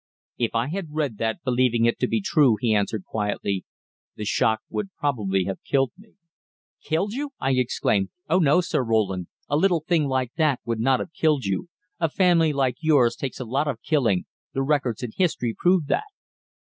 [0.39, 3.65] "If I had read that, believing it to be true," he answered quietly,
[4.15, 6.15] "the shock would probably have killed me."
[6.81, 8.09] "Killed you!" I exclaimed.
[8.27, 11.69] "Oh, no, Sir Roland, a little thing like that would not have killed you;
[11.99, 14.25] a family like yours takes a lot of killing
[14.55, 16.05] the records in history prove that."